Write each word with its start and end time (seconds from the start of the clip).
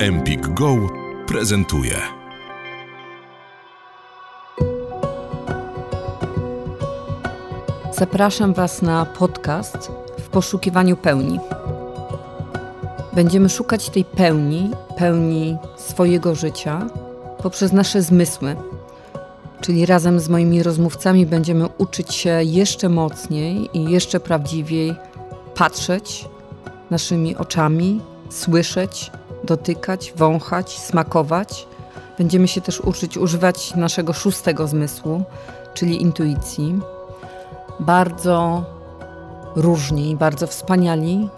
Empik 0.00 0.48
Go 0.48 0.76
prezentuje. 1.26 1.96
Zapraszam 7.92 8.54
Was 8.54 8.82
na 8.82 9.06
podcast 9.06 9.92
w 10.18 10.28
poszukiwaniu 10.28 10.96
pełni. 10.96 11.40
Będziemy 13.12 13.48
szukać 13.48 13.90
tej 13.90 14.04
pełni, 14.04 14.70
pełni 14.96 15.56
swojego 15.76 16.34
życia 16.34 16.86
poprzez 17.42 17.72
nasze 17.72 18.02
zmysły. 18.02 18.56
Czyli 19.60 19.86
razem 19.86 20.20
z 20.20 20.28
moimi 20.28 20.62
rozmówcami 20.62 21.26
będziemy 21.26 21.68
uczyć 21.78 22.14
się 22.14 22.42
jeszcze 22.42 22.88
mocniej 22.88 23.78
i 23.78 23.90
jeszcze 23.90 24.20
prawdziwiej 24.20 24.94
patrzeć 25.54 26.28
naszymi 26.90 27.36
oczami, 27.36 28.00
słyszeć, 28.30 29.10
dotykać, 29.50 30.12
wąchać, 30.16 30.78
smakować. 30.78 31.66
Będziemy 32.18 32.48
się 32.48 32.60
też 32.60 32.80
uczyć 32.80 33.18
używać 33.18 33.74
naszego 33.74 34.12
szóstego 34.12 34.66
zmysłu, 34.66 35.22
czyli 35.74 36.02
intuicji. 36.02 36.80
Bardzo 37.80 38.64
różni, 39.56 40.16
bardzo 40.16 40.46
wspaniali 40.46 41.28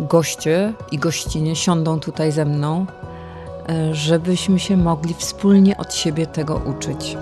goście 0.00 0.72
i 0.92 0.98
gościnie 0.98 1.56
siądą 1.56 2.00
tutaj 2.00 2.32
ze 2.32 2.44
mną, 2.44 2.86
e, 3.68 3.94
żebyśmy 3.94 4.58
się 4.58 4.76
mogli 4.76 5.14
wspólnie 5.14 5.76
od 5.76 5.94
siebie 5.94 6.26
tego 6.26 6.54
uczyć. 6.54 7.16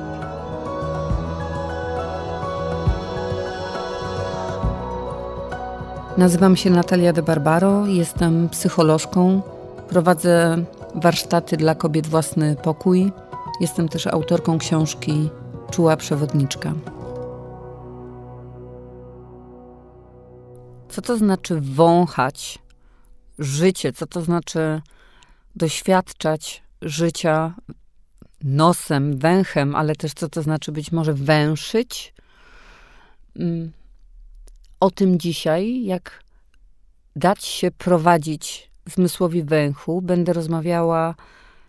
Nazywam 6.16 6.56
się 6.56 6.70
Natalia 6.70 7.12
de 7.12 7.22
Barbaro, 7.22 7.86
jestem 7.86 8.48
psycholożką, 8.48 9.42
prowadzę 9.88 10.64
warsztaty 10.94 11.56
dla 11.56 11.74
kobiet 11.74 12.06
Własny 12.06 12.56
Pokój. 12.56 13.12
Jestem 13.60 13.88
też 13.88 14.06
autorką 14.06 14.58
książki 14.58 15.30
Czuła 15.70 15.96
Przewodniczka. 15.96 16.72
Co 20.88 21.02
to 21.02 21.16
znaczy 21.16 21.60
wąchać 21.60 22.58
życie? 23.38 23.92
Co 23.92 24.06
to 24.06 24.22
znaczy 24.22 24.80
doświadczać 25.56 26.62
życia 26.82 27.54
nosem, 28.44 29.18
węchem, 29.18 29.74
ale 29.74 29.96
też 29.96 30.14
co 30.14 30.28
to 30.28 30.42
znaczy 30.42 30.72
być 30.72 30.92
może 30.92 31.14
węszyć? 31.14 32.14
Mm. 33.36 33.72
O 34.80 34.90
tym 34.90 35.18
dzisiaj, 35.18 35.84
jak 35.84 36.22
dać 37.16 37.44
się 37.44 37.70
prowadzić 37.70 38.70
zmysłowi 38.86 39.42
węchu, 39.42 40.02
będę 40.02 40.32
rozmawiała 40.32 41.14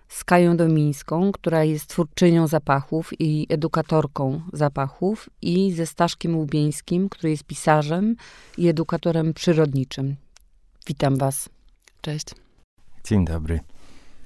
z 0.08 0.24
Kają 0.24 0.58
Domińską, 0.58 1.32
która 1.32 1.64
jest 1.64 1.88
twórczynią 1.88 2.48
zapachów 2.48 3.10
i 3.20 3.48
edukatorką 3.50 4.42
zapachów, 4.54 5.30
i 5.42 5.72
ze 5.72 5.86
Staszkiem 5.86 6.38
Łubieńskim, 6.38 7.10
który 7.10 7.30
jest 7.30 7.44
pisarzem 7.44 8.16
i 8.58 8.68
edukatorem 8.68 9.34
przyrodniczym. 9.34 10.16
Witam 10.88 11.18
Was. 11.18 11.50
Cześć. 12.02 12.26
Dzień 13.04 13.26
dobry. 13.26 13.60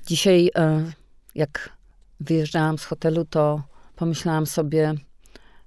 Dzisiaj, 0.06 0.50
e, 0.56 0.92
jak 1.36 1.78
wyjeżdżałam 2.20 2.78
z 2.78 2.86
hotelu, 2.86 3.26
to 3.26 3.62
pomyślałam 3.96 4.46
sobie, 4.46 4.94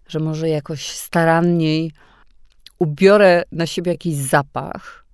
że 0.09 0.19
może 0.19 0.49
jakoś 0.49 0.91
staranniej 0.91 1.93
ubiorę 2.79 3.43
na 3.53 3.67
siebie 3.67 3.93
jakiś 3.93 4.15
zapach 4.15 5.05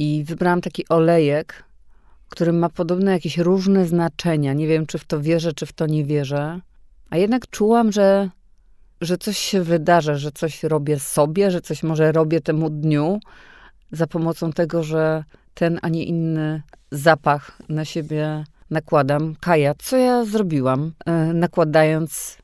i 0.00 0.24
wybrałam 0.24 0.60
taki 0.60 0.88
olejek, 0.88 1.64
który 2.28 2.52
ma 2.52 2.68
podobne 2.68 3.12
jakieś 3.12 3.38
różne 3.38 3.86
znaczenia. 3.86 4.52
Nie 4.52 4.66
wiem, 4.66 4.86
czy 4.86 4.98
w 4.98 5.04
to 5.04 5.20
wierzę, 5.20 5.52
czy 5.52 5.66
w 5.66 5.72
to 5.72 5.86
nie 5.86 6.04
wierzę. 6.04 6.60
A 7.10 7.16
jednak 7.16 7.50
czułam, 7.50 7.92
że, 7.92 8.30
że 9.00 9.18
coś 9.18 9.38
się 9.38 9.62
wydarzy, 9.62 10.16
że 10.16 10.32
coś 10.32 10.62
robię 10.62 10.98
sobie, 10.98 11.50
że 11.50 11.60
coś 11.60 11.82
może 11.82 12.12
robię 12.12 12.40
temu 12.40 12.70
dniu 12.70 13.20
za 13.92 14.06
pomocą 14.06 14.52
tego, 14.52 14.82
że 14.82 15.24
ten, 15.54 15.78
a 15.82 15.88
nie 15.88 16.04
inny 16.04 16.62
zapach 16.90 17.58
na 17.68 17.84
siebie 17.84 18.44
nakładam. 18.70 19.34
Kaja, 19.40 19.74
co 19.78 19.96
ja 19.96 20.24
zrobiłam, 20.24 20.92
e, 21.06 21.12
nakładając 21.12 22.38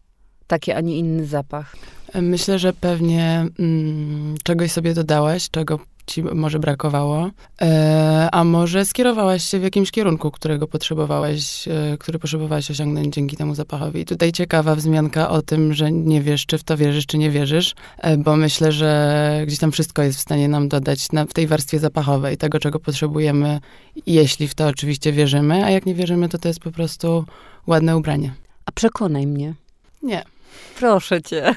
taki, 0.47 0.73
a 0.73 0.81
nie 0.81 0.99
inny 0.99 1.27
zapach? 1.27 1.77
Myślę, 2.15 2.59
że 2.59 2.73
pewnie 2.73 3.47
mm, 3.59 4.35
czegoś 4.45 4.73
sobie 4.73 4.95
dodałaś, 4.95 5.51
czego 5.51 5.81
ci 6.07 6.23
może 6.23 6.59
brakowało, 6.59 7.31
e, 7.63 8.29
a 8.33 8.45
może 8.45 8.85
skierowałaś 8.85 9.45
się 9.45 9.59
w 9.59 9.63
jakimś 9.63 9.91
kierunku, 9.91 10.31
którego 10.31 10.67
potrzebowałaś, 10.67 11.69
e, 11.69 11.97
który 11.99 12.19
potrzebowałaś 12.19 12.71
osiągnąć 12.71 13.15
dzięki 13.15 13.37
temu 13.37 13.55
zapachowi. 13.55 14.01
I 14.01 14.05
tutaj 14.05 14.33
ciekawa 14.33 14.75
wzmianka 14.75 15.31
o 15.31 15.43
tym, 15.43 15.75
że 15.75 15.93
nie 15.93 16.23
wiesz, 16.23 16.47
czy 16.47 16.59
w 16.59 16.65
to 16.65 16.77
wierzysz, 16.77 17.07
czy 17.07 17.19
nie 17.19 17.31
wierzysz, 17.31 17.75
e, 17.99 18.17
bo 18.17 18.37
myślę, 18.37 18.73
że 18.73 19.43
gdzieś 19.47 19.59
tam 19.59 19.73
wszystko 19.73 20.03
jest 20.03 20.19
w 20.19 20.23
stanie 20.23 20.49
nam 20.49 20.69
dodać 20.69 21.13
na, 21.13 21.25
w 21.25 21.33
tej 21.33 21.47
warstwie 21.47 21.79
zapachowej, 21.79 22.37
tego, 22.37 22.59
czego 22.59 22.81
potrzebujemy, 22.81 23.61
jeśli 24.07 24.49
w 24.49 24.55
to 24.55 24.67
oczywiście 24.67 25.13
wierzymy, 25.13 25.65
a 25.65 25.71
jak 25.71 25.87
nie 25.87 25.95
wierzymy, 25.95 26.29
to 26.29 26.39
to 26.39 26.49
jest 26.49 26.61
po 26.61 26.71
prostu 26.71 27.25
ładne 27.67 27.97
ubranie. 27.97 28.35
A 28.67 28.73
przekonaj 28.73 29.27
mnie. 29.27 29.55
Nie. 30.03 30.36
Proszę 30.79 31.23
cię. 31.23 31.55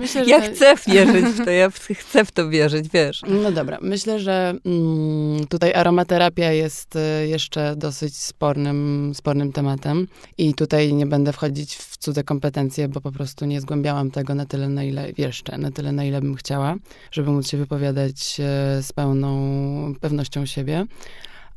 Myślę, 0.00 0.24
ja 0.26 0.40
to... 0.40 0.46
chcę 0.46 0.74
wierzyć 0.86 1.24
w 1.24 1.44
to, 1.44 1.50
ja 1.50 1.70
chcę 1.94 2.24
w 2.24 2.32
to 2.32 2.48
wierzyć, 2.48 2.88
wiesz. 2.88 3.20
No 3.28 3.52
dobra, 3.52 3.78
myślę, 3.80 4.20
że 4.20 4.54
mm, 4.64 5.46
tutaj 5.46 5.74
aromaterapia 5.74 6.52
jest 6.52 6.96
y, 6.96 7.28
jeszcze 7.28 7.76
dosyć 7.76 8.16
spornym, 8.16 9.12
spornym 9.14 9.52
tematem 9.52 10.08
i 10.38 10.54
tutaj 10.54 10.94
nie 10.94 11.06
będę 11.06 11.32
wchodzić 11.32 11.76
w 11.76 11.96
cudze 11.96 12.24
kompetencje, 12.24 12.88
bo 12.88 13.00
po 13.00 13.12
prostu 13.12 13.44
nie 13.44 13.60
zgłębiałam 13.60 14.10
tego 14.10 14.34
na 14.34 14.46
tyle, 14.46 14.68
na 14.68 14.84
ile 14.84 15.12
jeszcze, 15.18 15.58
na 15.58 15.70
tyle, 15.70 15.92
na 15.92 16.04
ile 16.04 16.20
bym 16.20 16.34
chciała, 16.34 16.74
żeby 17.10 17.30
móc 17.30 17.50
się 17.50 17.56
wypowiadać 17.56 18.40
y, 18.78 18.82
z 18.82 18.92
pełną 18.92 19.94
pewnością 20.00 20.46
siebie 20.46 20.86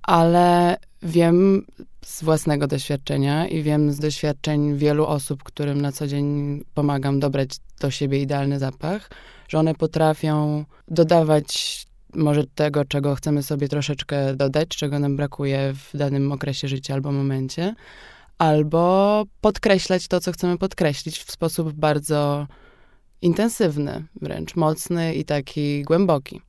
ale 0.05 0.77
wiem 1.03 1.65
z 2.05 2.23
własnego 2.23 2.67
doświadczenia 2.67 3.47
i 3.47 3.63
wiem 3.63 3.91
z 3.91 3.99
doświadczeń 3.99 4.77
wielu 4.77 5.05
osób, 5.05 5.43
którym 5.43 5.81
na 5.81 5.91
co 5.91 6.07
dzień 6.07 6.59
pomagam 6.73 7.19
dobrać 7.19 7.49
do 7.79 7.91
siebie 7.91 8.21
idealny 8.21 8.59
zapach, 8.59 9.09
że 9.47 9.59
one 9.59 9.75
potrafią 9.75 10.65
dodawać 10.87 11.85
może 12.13 12.43
tego, 12.55 12.85
czego 12.85 13.15
chcemy 13.15 13.43
sobie 13.43 13.67
troszeczkę 13.67 14.35
dodać, 14.35 14.67
czego 14.67 14.99
nam 14.99 15.15
brakuje 15.15 15.73
w 15.73 15.97
danym 15.97 16.31
okresie 16.31 16.67
życia 16.67 16.93
albo 16.93 17.11
momencie, 17.11 17.75
albo 18.37 19.23
podkreślać 19.41 20.07
to, 20.07 20.19
co 20.19 20.31
chcemy 20.31 20.57
podkreślić 20.57 21.19
w 21.19 21.31
sposób 21.31 21.73
bardzo 21.73 22.47
intensywny, 23.21 24.05
wręcz 24.21 24.55
mocny 24.55 25.15
i 25.15 25.25
taki 25.25 25.83
głęboki 25.83 26.41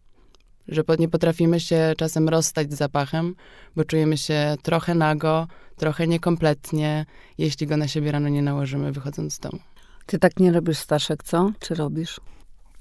że 0.69 0.82
nie 0.99 1.09
potrafimy 1.09 1.60
się 1.60 1.93
czasem 1.97 2.28
rozstać 2.28 2.72
z 2.72 2.77
zapachem, 2.77 3.34
bo 3.77 3.84
czujemy 3.84 4.19
się 4.19 4.56
trochę 4.62 4.94
nago, 4.94 5.47
trochę 5.77 6.06
niekompletnie, 6.06 7.06
jeśli 7.38 7.66
go 7.66 7.77
na 7.77 7.88
siebie 7.88 8.12
rano 8.12 8.28
nie 8.28 8.43
nałożymy, 8.43 8.93
wychodząc 8.93 9.34
z 9.34 9.38
domu. 9.38 9.59
Ty 10.06 10.19
tak 10.19 10.41
nie 10.41 10.53
robisz, 10.53 10.78
Staszek, 10.78 11.22
co? 11.22 11.50
Czy 11.60 11.75
robisz? 11.75 12.21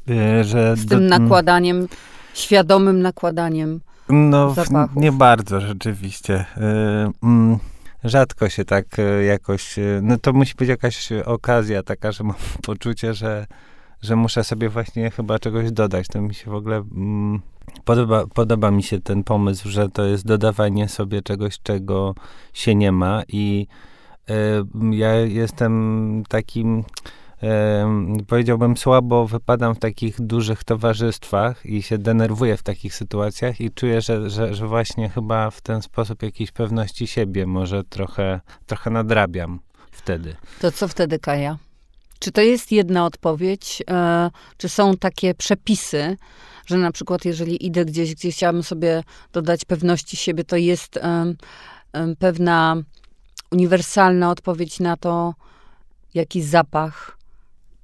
Wie, 0.08 0.44
że 0.44 0.76
z 0.76 0.88
tym 0.88 1.10
do... 1.10 1.20
nakładaniem, 1.20 1.88
świadomym 2.34 3.02
nakładaniem 3.02 3.82
No, 4.10 4.54
zapachów. 4.54 4.96
nie 4.96 5.12
bardzo 5.12 5.62
rzeczywiście. 5.62 6.46
Yy, 7.24 7.58
rzadko 8.04 8.50
się 8.50 8.66
tak 8.66 9.00
y, 9.00 9.24
jakoś, 9.26 9.76
no 10.02 10.18
to 10.18 10.34
musi 10.34 10.56
być 10.56 10.70
jakaś 10.70 11.12
okazja 11.12 11.84
taka, 11.84 12.12
że 12.12 12.24
mam 12.24 12.36
poczucie, 12.66 13.14
że, 13.14 13.46
że 14.02 14.16
muszę 14.16 14.44
sobie 14.44 14.70
właśnie 14.70 15.12
chyba 15.12 15.40
czegoś 15.40 15.72
dodać. 15.72 16.08
To 16.08 16.22
mi 16.22 16.34
się 16.34 16.52
w 16.52 16.54
ogóle 16.56 16.76
mm, 16.76 17.42
Podoba, 17.86 18.28
podoba 18.34 18.72
mi 18.72 18.84
się 18.84 19.02
ten 19.02 19.24
pomysł, 19.24 19.70
że 19.70 19.90
to 19.90 20.06
jest 20.06 20.26
dodawanie 20.26 20.90
sobie 20.90 21.22
czegoś, 21.22 21.60
czego 21.64 22.16
się 22.54 22.76
nie 22.76 22.92
ma 22.92 23.24
i 23.28 23.68
y, 24.30 24.34
ja 24.92 25.16
jestem 25.16 26.24
takim 26.30 26.84
powiedziałbym 28.28 28.78
słabo 28.78 29.28
wypadam 29.28 29.76
w 29.76 29.80
takich 29.80 30.22
dużych 30.22 30.64
towarzystwach 30.64 31.66
i 31.66 31.82
się 31.82 31.98
denerwuję 31.98 32.58
w 32.58 32.64
takich 32.64 32.96
sytuacjach 32.96 33.62
i 33.62 33.72
czuję, 33.72 34.02
że, 34.02 34.30
że, 34.30 34.54
że 34.54 34.68
właśnie 34.68 35.10
chyba 35.10 35.52
w 35.52 35.62
ten 35.62 35.82
sposób 35.82 36.24
jakiejś 36.24 36.52
pewności 36.52 37.08
siebie 37.08 37.46
może 37.46 37.84
trochę, 37.84 38.42
trochę 38.66 38.90
nadrabiam 38.90 39.60
wtedy. 39.92 40.36
To 40.62 40.72
co 40.72 40.88
wtedy, 40.88 41.20
Kaja? 41.20 41.58
Czy 42.20 42.32
to 42.32 42.42
jest 42.42 42.72
jedna 42.72 43.06
odpowiedź? 43.06 43.84
E, 43.90 44.32
czy 44.58 44.70
są 44.70 44.98
takie 44.98 45.34
przepisy, 45.34 46.18
że 46.66 46.78
na 46.78 46.92
przykład 46.92 47.26
jeżeli 47.26 47.66
idę 47.66 47.86
gdzieś, 47.86 48.16
gdzie 48.16 48.32
chciałabym 48.32 48.64
sobie 48.64 49.04
dodać 49.34 49.66
pewności 49.66 50.18
siebie, 50.18 50.44
to 50.44 50.56
jest 50.56 51.00
um, 51.04 51.36
um, 51.94 52.16
pewna 52.16 52.76
uniwersalna 53.52 54.32
odpowiedź 54.32 54.80
na 54.80 54.98
to, 54.98 55.34
jaki 56.14 56.42
zapach 56.42 57.18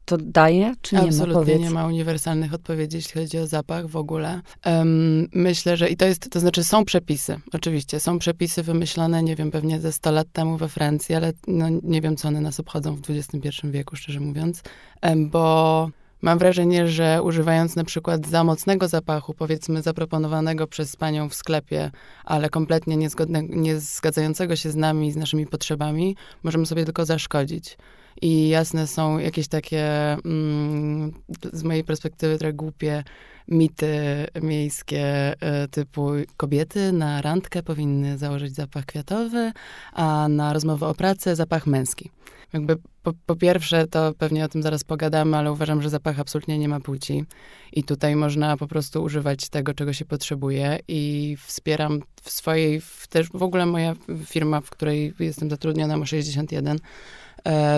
to 0.05 0.17
daje, 0.17 0.73
czy 0.81 0.95
nie 0.95 1.01
Absolutnie 1.01 1.33
ma? 1.33 1.39
Powiedz. 1.39 1.61
nie 1.61 1.69
ma 1.69 1.87
uniwersalnych 1.87 2.53
odpowiedzi, 2.53 2.97
jeśli 2.97 3.21
chodzi 3.21 3.37
o 3.37 3.47
zapach 3.47 3.87
w 3.87 3.95
ogóle. 3.95 4.41
Um, 4.65 5.27
myślę, 5.33 5.77
że 5.77 5.89
i 5.89 5.97
to 5.97 6.05
jest, 6.05 6.29
to 6.29 6.39
znaczy 6.39 6.63
są 6.63 6.85
przepisy, 6.85 7.39
oczywiście, 7.53 7.99
są 7.99 8.19
przepisy 8.19 8.63
wymyślone, 8.63 9.23
nie 9.23 9.35
wiem, 9.35 9.51
pewnie 9.51 9.79
ze 9.79 9.91
100 9.91 10.11
lat 10.11 10.27
temu 10.33 10.57
we 10.57 10.69
Francji, 10.69 11.15
ale 11.15 11.33
no, 11.47 11.65
nie 11.83 12.01
wiem, 12.01 12.15
co 12.15 12.27
one 12.27 12.41
nas 12.41 12.59
obchodzą 12.59 12.95
w 12.95 13.01
XXI 13.09 13.49
wieku, 13.63 13.95
szczerze 13.95 14.19
mówiąc, 14.19 14.61
um, 15.01 15.29
bo 15.29 15.89
Mam 16.21 16.39
wrażenie, 16.39 16.88
że 16.88 17.23
używając 17.23 17.75
na 17.75 17.83
przykład 17.83 18.27
za 18.27 18.44
mocnego 18.44 18.88
zapachu, 18.88 19.33
powiedzmy 19.33 19.81
zaproponowanego 19.81 20.68
przez 20.68 20.95
panią 20.95 21.29
w 21.29 21.35
sklepie, 21.35 21.91
ale 22.25 22.50
kompletnie 22.50 22.97
niezgodne, 22.97 23.44
nie 23.44 23.79
zgadzającego 23.79 24.56
się 24.56 24.71
z 24.71 24.75
nami, 24.75 25.12
z 25.12 25.15
naszymi 25.15 25.47
potrzebami, 25.47 26.15
możemy 26.44 26.65
sobie 26.65 26.85
tylko 26.85 27.06
zaszkodzić. 27.06 27.77
I 28.21 28.49
jasne 28.49 28.87
są 28.87 29.17
jakieś 29.17 29.47
takie, 29.47 30.13
mm, 30.25 31.13
z 31.53 31.63
mojej 31.63 31.83
perspektywy, 31.83 32.37
trochę 32.37 32.53
głupie 32.53 33.03
mity 33.47 34.27
miejskie 34.41 35.33
y, 35.33 35.67
typu 35.67 36.11
kobiety 36.37 36.91
na 36.91 37.21
randkę 37.21 37.63
powinny 37.63 38.17
założyć 38.17 38.55
zapach 38.55 38.85
kwiatowy, 38.85 39.51
a 39.93 40.27
na 40.29 40.53
rozmowę 40.53 40.87
o 40.87 40.93
pracę 40.93 41.35
zapach 41.35 41.67
męski. 41.67 42.11
Jakby 42.53 42.77
po, 43.03 43.13
po, 43.25 43.35
pierwsze, 43.35 43.87
to 43.87 44.13
pewnie 44.17 44.45
o 44.45 44.47
tym 44.47 44.63
zaraz 44.63 44.83
pogadamy, 44.83 45.37
ale 45.37 45.51
uważam, 45.51 45.81
że 45.81 45.89
zapach 45.89 46.19
absolutnie 46.19 46.59
nie 46.59 46.69
ma 46.69 46.79
płci. 46.79 47.25
I 47.73 47.83
tutaj 47.83 48.15
można 48.15 48.57
po 48.57 48.67
prostu 48.67 49.03
używać 49.03 49.49
tego, 49.49 49.73
czego 49.73 49.93
się 49.93 50.05
potrzebuje. 50.05 50.79
I 50.87 51.35
wspieram 51.45 51.99
w 52.21 52.31
swojej, 52.31 52.81
w 52.81 53.07
też 53.07 53.29
w 53.33 53.43
ogóle 53.43 53.65
moja 53.65 53.95
firma, 54.25 54.61
w 54.61 54.69
której 54.69 55.13
jestem 55.19 55.49
zatrudniona, 55.49 55.97
ma 55.97 56.05
61, 56.05 56.77
e, 56.77 56.79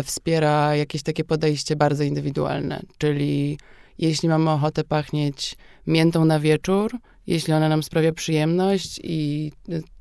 wspiera 0.03 0.75
jakieś 0.75 1.03
takie 1.03 1.23
podejście 1.23 1.75
bardzo 1.75 2.03
indywidualne. 2.03 2.81
Czyli 2.97 3.57
jeśli 3.97 4.29
mamy 4.29 4.49
ochotę 4.49 4.83
pachnieć 4.83 5.55
miętą 5.87 6.25
na 6.25 6.39
wieczór, 6.39 6.91
jeśli 7.27 7.53
ona 7.53 7.69
nam 7.69 7.83
sprawia 7.83 8.11
przyjemność 8.11 8.99
i 9.03 9.51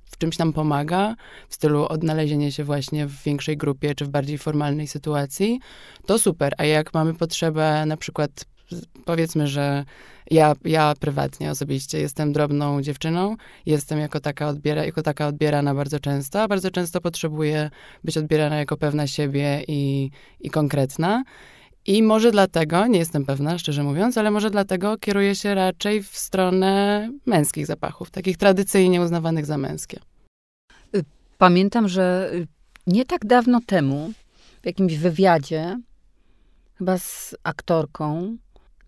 w 0.04 0.18
czymś 0.18 0.38
nam 0.38 0.52
pomaga, 0.52 1.14
w 1.48 1.54
stylu 1.54 1.86
odnalezienia 1.86 2.50
się 2.50 2.64
właśnie 2.64 3.06
w 3.06 3.22
większej 3.22 3.56
grupie 3.56 3.94
czy 3.94 4.04
w 4.04 4.08
bardziej 4.08 4.38
formalnej 4.38 4.86
sytuacji, 4.86 5.60
to 6.06 6.18
super. 6.18 6.54
A 6.58 6.64
jak 6.64 6.94
mamy 6.94 7.14
potrzebę 7.14 7.86
na 7.86 7.96
przykład 7.96 8.44
powiedzmy, 9.04 9.46
że 9.46 9.84
ja, 10.30 10.54
ja 10.64 10.94
prywatnie 11.00 11.50
osobiście 11.50 11.98
jestem 11.98 12.32
drobną 12.32 12.82
dziewczyną, 12.82 13.36
jestem 13.66 13.98
jako 13.98 14.20
taka, 14.20 14.48
odbiera, 14.48 14.84
jako 14.84 15.02
taka 15.02 15.26
odbierana 15.26 15.74
bardzo 15.74 16.00
często, 16.00 16.42
a 16.42 16.48
bardzo 16.48 16.70
często 16.70 17.00
potrzebuję 17.00 17.70
być 18.04 18.18
odbierana 18.18 18.56
jako 18.56 18.76
pewna 18.76 19.06
siebie 19.06 19.64
i, 19.68 20.10
i 20.40 20.50
konkretna. 20.50 21.22
I 21.86 22.02
może 22.02 22.30
dlatego, 22.30 22.86
nie 22.86 22.98
jestem 22.98 23.26
pewna, 23.26 23.58
szczerze 23.58 23.82
mówiąc, 23.82 24.18
ale 24.18 24.30
może 24.30 24.50
dlatego 24.50 24.98
kieruję 24.98 25.34
się 25.34 25.54
raczej 25.54 26.02
w 26.02 26.16
stronę 26.16 27.10
męskich 27.26 27.66
zapachów, 27.66 28.10
takich 28.10 28.36
tradycyjnie 28.36 29.00
uznawanych 29.00 29.46
za 29.46 29.58
męskie. 29.58 30.00
Y, 30.96 31.04
pamiętam, 31.38 31.88
że 31.88 32.30
y, 32.34 32.46
nie 32.86 33.04
tak 33.04 33.26
dawno 33.26 33.60
temu 33.66 34.12
w 34.62 34.66
jakimś 34.66 34.96
wywiadzie, 34.96 35.80
chyba 36.74 36.98
z 36.98 37.34
aktorką, 37.42 38.36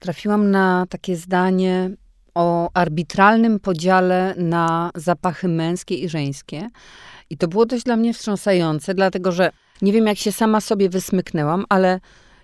trafiłam 0.05 0.51
na 0.51 0.87
takie 0.89 1.17
zdanie 1.17 1.91
o 2.35 2.71
arbitralnym 2.75 3.61
podziale 3.61 4.35
na 4.39 4.91
zapachy 4.95 5.49
męskie 5.49 5.95
i 5.95 6.09
żeńskie. 6.09 6.69
I 7.31 7.37
to 7.37 7.49
było 7.49 7.67
dość 7.67 7.85
dla 7.85 7.97
mnie 7.97 8.15
wstrząsające, 8.15 8.95
dlatego 8.95 9.33
że 9.33 9.51
nie 9.83 9.93
wiem, 9.93 10.06
jak 10.06 10.19
się 10.19 10.33
sama 10.33 10.61
sobie 10.61 10.89
wysmyknęłam, 10.89 11.65
ale 11.69 12.01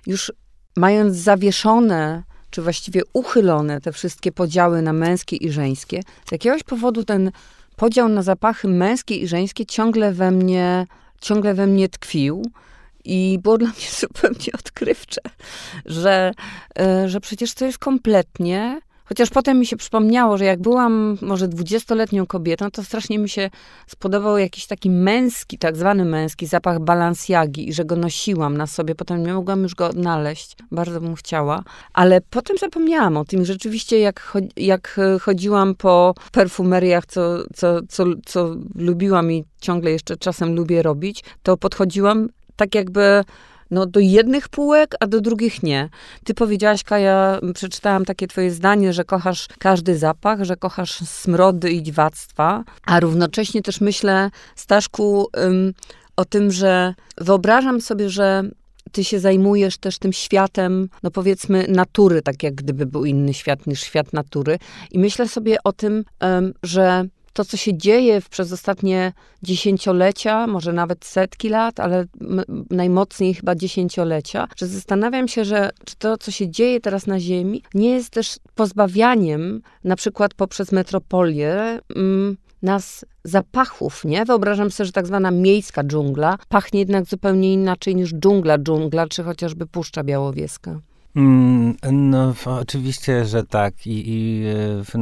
już 0.07 0.33
mając 0.77 1.17
zawieszone, 1.17 2.23
czy 2.51 2.63
właściwie 2.63 3.03
uchylone 3.13 3.81
te 3.81 3.93
wszystkie 3.93 4.33
podziały 4.33 4.83
na 4.83 4.93
męskie 4.93 5.37
i 5.37 5.51
żeńskie, 5.51 6.03
z 6.29 6.33
jakiegoś 6.33 6.63
powodu 6.63 7.05
ten 7.05 7.31
podział 7.77 8.09
na 8.09 8.23
zapachy 8.23 8.69
męskie 8.69 9.17
i 9.17 9.27
żeńskie 9.27 9.67
ciągle 9.67 10.13
we 10.13 10.31
mnie, 10.31 10.87
ciągle 11.21 11.55
we 11.55 11.67
mnie 11.67 11.89
tkwił. 11.89 12.43
I 13.05 13.39
było 13.43 13.59
dla 13.59 13.69
mnie 13.69 13.89
zupełnie 14.01 14.53
odkrywcze, 14.55 15.21
że, 15.87 16.33
e, 16.79 17.09
że 17.09 17.21
przecież 17.21 17.55
to 17.55 17.65
jest 17.65 17.79
kompletnie 17.79 18.81
Chociaż 19.11 19.31
potem 19.31 19.59
mi 19.59 19.67
się 19.67 19.77
przypomniało, 19.77 20.39
że 20.39 20.45
jak 20.45 20.61
byłam 20.61 21.19
może 21.23 21.49
dwudziestoletnią 21.49 22.27
kobietą, 22.27 22.71
to 22.71 22.85
strasznie 22.85 23.19
mi 23.19 23.29
się 23.29 23.51
spodobał 23.87 24.39
jakiś 24.39 24.67
taki 24.67 24.91
męski, 24.91 25.59
tak 25.59 25.77
zwany 25.77 26.05
męski 26.05 26.47
zapach 26.47 26.81
balansjagi 26.81 27.69
i 27.69 27.73
że 27.73 27.85
go 27.85 27.97
nosiłam 27.97 28.57
na 28.57 28.67
sobie. 28.67 28.95
Potem 28.95 29.27
nie 29.27 29.35
mogłam 29.35 29.63
już 29.63 29.75
go 29.75 29.87
odnaleźć. 29.87 30.57
Bardzo 30.73 31.01
bym 31.01 31.15
chciała. 31.15 31.63
Ale 31.93 32.21
potem 32.21 32.59
zapomniałam 32.59 33.17
o 33.17 33.25
tym. 33.25 33.45
Rzeczywiście 33.45 33.99
jak, 33.99 34.33
jak 34.57 35.01
chodziłam 35.21 35.75
po 35.75 36.15
perfumeriach, 36.33 37.07
co, 37.07 37.23
co, 37.55 37.81
co, 37.89 38.05
co 38.27 38.57
lubiłam 38.75 39.33
i 39.33 39.45
ciągle 39.61 39.91
jeszcze 39.91 40.17
czasem 40.17 40.55
lubię 40.55 40.83
robić, 40.83 41.25
to 41.43 41.57
podchodziłam 41.57 42.29
tak 42.57 42.75
jakby 42.75 43.25
no, 43.71 43.87
do 43.87 44.01
jednych 44.01 44.49
półek, 44.49 44.95
a 45.01 45.07
do 45.07 45.21
drugich 45.21 45.63
nie. 45.63 45.89
Ty 46.25 46.35
powiedziałaś, 46.35 46.85
Kaja, 46.85 47.41
przeczytałam 47.55 48.05
takie 48.05 48.27
twoje 48.27 48.51
zdanie, 48.51 48.93
że 48.93 49.05
kochasz 49.05 49.49
każdy 49.59 49.99
zapach, 49.99 50.45
że 50.45 50.57
kochasz 50.57 50.99
smrody 50.99 51.71
i 51.71 51.83
dziwactwa, 51.83 52.65
a 52.87 53.01
równocześnie 53.01 53.63
też 53.63 53.81
myślę, 53.81 54.31
Staszku, 54.57 55.27
um, 55.37 55.73
o 56.17 56.25
tym, 56.25 56.51
że 56.51 56.95
wyobrażam 57.19 57.81
sobie, 57.81 58.11
że 58.11 58.43
ty 58.93 59.05
się 59.05 59.21
zajmujesz 59.21 59.79
też 59.79 59.99
tym 59.99 60.13
światem, 60.13 60.89
no 61.03 61.11
powiedzmy, 61.11 61.67
natury, 61.69 62.23
tak 62.23 62.43
jak 62.43 62.55
gdyby 62.55 62.87
był 62.87 63.05
inny 63.05 63.35
świat 63.35 63.67
niż 63.67 63.81
świat 63.81 64.13
natury. 64.13 64.59
I 64.91 64.99
myślę 64.99 65.29
sobie 65.29 65.59
o 65.65 65.73
tym, 65.73 66.05
że 66.63 67.05
to, 67.41 67.45
co 67.45 67.57
się 67.57 67.79
dzieje 67.79 68.21
przez 68.31 68.53
ostatnie 68.53 69.13
dziesięciolecia, 69.43 70.47
może 70.47 70.73
nawet 70.73 71.05
setki 71.05 71.49
lat, 71.49 71.81
ale 71.81 72.05
najmocniej 72.71 73.35
chyba 73.35 73.55
dziesięciolecia, 73.55 74.49
że 74.57 74.67
zastanawiam 74.67 75.29
się, 75.29 75.45
że 75.45 75.71
czy 75.85 75.97
to, 75.97 76.19
co 76.19 76.31
się 76.31 76.51
dzieje 76.51 76.81
teraz 76.81 77.07
na 77.07 77.21
Ziemi, 77.21 77.63
nie 77.75 77.91
jest 77.91 78.11
też 78.11 78.39
pozbawianiem, 78.55 79.63
na 79.85 79.97
przykład 79.97 80.35
poprzez 80.35 80.73
metropolię, 80.73 81.79
mm, 81.97 82.37
nas 82.63 83.05
zapachów, 83.25 84.05
nie? 84.05 84.25
Wyobrażam 84.25 84.71
sobie, 84.71 84.87
że 84.87 84.93
tak 84.93 85.07
zwana 85.07 85.31
miejska 85.31 85.85
dżungla 85.85 86.39
pachnie 86.49 86.81
jednak 86.81 87.07
zupełnie 87.07 87.53
inaczej 87.53 87.97
niż 87.97 88.15
dżungla 88.15 88.59
dżungla, 88.59 89.07
czy 89.07 89.23
chociażby 89.23 89.67
Puszcza 89.67 90.05
Białowieska. 90.05 90.81
Mm, 91.17 91.77
no, 91.93 92.35
oczywiście, 92.45 93.25
że 93.25 93.45
tak. 93.45 93.87
I, 93.87 94.03
i 94.07 94.43
w, 94.85 94.95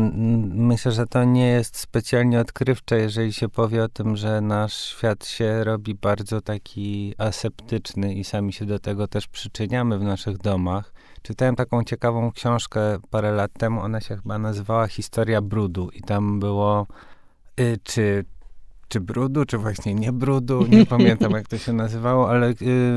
myślę, 0.55 0.93
że 0.93 1.07
to 1.07 1.25
nie 1.25 1.47
jest 1.47 1.77
specjalnie 1.77 2.41
odkrywcze, 2.41 2.99
jeżeli 2.99 3.33
się 3.33 3.49
powie 3.49 3.85
o 3.85 3.89
tym, 3.89 4.17
że 4.17 4.41
nasz 4.41 4.75
świat 4.75 5.27
się 5.27 5.65
robi 5.65 5.95
bardzo 5.95 6.41
taki 6.41 7.15
aseptyczny 7.19 8.15
i 8.15 8.25
sami 8.25 8.53
się 8.53 8.67
do 8.67 8.79
tego 8.79 9.09
też 9.09 9.27
przyczyniamy 9.27 9.99
w 9.99 10.03
naszych 10.03 10.39
domach. 10.39 10.93
Czytałem 11.23 11.57
taką 11.57 11.85
ciekawą 11.85 12.33
książkę 12.33 12.81
parę 13.11 13.33
lat 13.33 13.53
temu. 13.53 13.81
Ona 13.81 14.01
się 14.01 14.17
chyba 14.17 14.39
nazywała 14.39 14.87
Historia 14.87 15.43
Brudu, 15.43 15.91
i 15.91 16.03
tam 16.03 16.41
było. 16.41 16.87
Y, 17.61 17.79
czy 17.83 18.25
czy 18.89 19.01
brudu, 19.01 19.45
czy 19.45 19.59
właśnie 19.59 19.95
nie 19.95 20.13
brudu, 20.13 20.67
nie 20.67 20.87
pamiętam 20.97 21.33
jak 21.33 21.49
to 21.49 21.59
się 21.59 21.73
nazywało, 21.73 22.31
ale 22.31 22.51
y, 22.51 22.55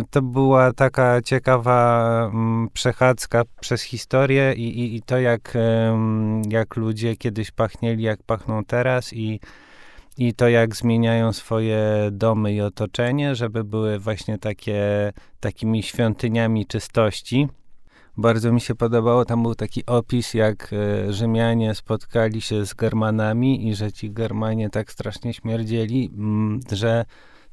to 0.09 0.21
była 0.21 0.73
taka 0.73 1.21
ciekawa 1.21 2.29
mm, 2.33 2.67
przechadzka 2.73 3.43
przez 3.59 3.81
historię 3.81 4.53
i, 4.53 4.79
i, 4.79 4.95
i 4.95 5.01
to 5.01 5.19
jak, 5.19 5.55
y, 5.55 5.59
jak 6.49 6.75
ludzie 6.75 7.15
kiedyś 7.15 7.51
pachnieli, 7.51 8.03
jak 8.03 8.23
pachną 8.23 8.65
teraz 8.65 9.13
i, 9.13 9.39
i 10.17 10.33
to 10.33 10.49
jak 10.49 10.75
zmieniają 10.75 11.33
swoje 11.33 12.09
domy 12.11 12.53
i 12.53 12.61
otoczenie, 12.61 13.35
żeby 13.35 13.63
były 13.63 13.99
właśnie 13.99 14.37
takie, 14.37 15.13
takimi 15.39 15.83
świątyniami 15.83 16.65
czystości 16.65 17.47
bardzo 18.21 18.51
mi 18.53 18.61
się 18.61 18.75
podobało, 18.75 19.25
tam 19.25 19.43
był 19.43 19.55
taki 19.55 19.85
opis, 19.85 20.33
jak 20.33 20.73
e, 20.73 21.13
Rzymianie 21.13 21.75
spotkali 21.75 22.41
się 22.41 22.65
z 22.65 22.73
Germanami 22.73 23.67
i 23.67 23.75
że 23.75 23.91
ci 23.91 24.11
Germanie 24.11 24.69
tak 24.69 24.91
strasznie 24.91 25.33
śmierdzieli, 25.33 26.11
mm, 26.17 26.59
że 26.71 27.05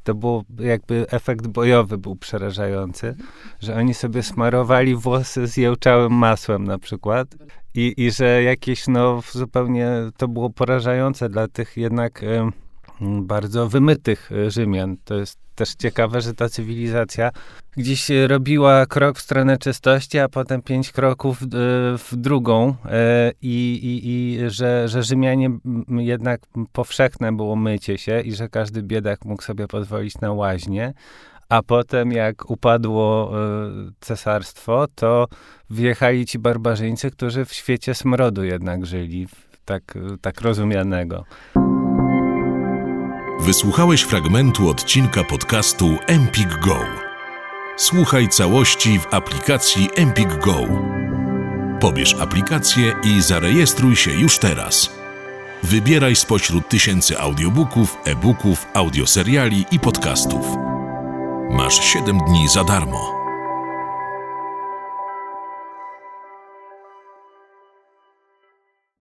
to 0.04 0.14
był 0.14 0.44
jakby 0.60 1.06
efekt 1.10 1.46
bojowy 1.46 1.98
był 1.98 2.16
przerażający, 2.16 3.16
że 3.60 3.76
oni 3.76 3.94
sobie 3.94 4.22
smarowali 4.22 4.94
włosy 4.96 5.46
z 5.46 5.56
jełczałym 5.56 6.12
masłem 6.12 6.64
na 6.64 6.78
przykład 6.78 7.28
i, 7.75 7.94
i 7.96 8.10
że 8.10 8.42
jakieś 8.42 8.87
no 8.87 9.22
zupełnie 9.32 9.90
to 10.16 10.28
było 10.28 10.50
porażające 10.50 11.28
dla 11.28 11.48
tych 11.48 11.76
jednak 11.76 12.22
bardzo 13.00 13.69
wymytych 13.69 14.33
e, 14.33 14.50
Rzymian. 14.50 14.97
To 15.05 15.14
jest 15.14 15.38
też 15.55 15.75
ciekawe, 15.75 16.21
że 16.21 16.35
ta 16.35 16.49
cywilizacja 16.49 17.31
gdzieś 17.76 18.09
robiła 18.26 18.87
krok 18.87 19.19
w 19.19 19.23
stronę 19.23 19.59
czystości, 19.59 20.19
a 20.19 20.28
potem 20.28 20.62
pięć 20.62 20.93
kroków 20.93 21.38
w 21.99 22.17
drugą 22.17 22.75
e, 22.85 23.33
i, 23.43 23.81
i, 23.83 24.09
i 24.09 24.50
że, 24.50 24.88
że 24.88 25.02
Rzymianie 25.02 25.50
jednak 25.88 26.40
powszechne 26.73 27.33
było 27.33 27.57
mycie 27.57 27.99
się 27.99 28.21
i 28.21 28.33
że 28.33 28.49
każdy 28.49 28.83
biedak 28.83 29.25
mógł 29.25 29.43
sobie 29.43 29.67
pozwolić 29.69 30.21
na 30.21 30.33
łaźnie, 30.33 30.95
A 31.49 31.62
potem, 31.62 32.12
jak 32.12 32.50
upadło 32.50 33.31
e, 33.33 33.71
cesarstwo, 34.00 34.87
to 34.95 35.26
wjechali 35.71 36.26
ci 36.26 36.38
barbarzyńcy, 36.38 37.11
którzy 37.11 37.45
w 37.45 37.52
świecie 37.52 37.95
smrodu 37.95 38.45
jednak 38.45 38.87
żyli, 38.87 39.26
tak, 39.64 39.99
tak 40.21 40.40
rozumianego. 40.40 41.25
Wysłuchałeś 43.40 44.02
fragmentu 44.02 44.68
odcinka 44.68 45.25
podcastu 45.25 45.99
Empik 46.07 46.59
Go. 46.59 46.78
Słuchaj 47.76 48.28
całości 48.28 48.99
w 48.99 49.14
aplikacji 49.14 49.88
Empik 49.97 50.38
Go. 50.38 50.57
Pobierz 51.80 52.14
aplikację 52.14 52.95
i 53.04 53.23
zarejestruj 53.23 53.97
się 53.97 54.11
już 54.11 54.38
teraz. 54.38 54.90
Wybieraj 55.62 56.16
spośród 56.16 56.68
tysięcy 56.68 57.18
audiobooków, 57.18 57.97
e-booków, 58.04 58.66
audioseriali 58.75 59.64
i 59.71 59.80
podcastów. 59.80 60.47
Masz 61.50 61.85
7 61.85 62.18
dni 62.18 62.49
za 62.49 62.64
darmo. 62.64 63.17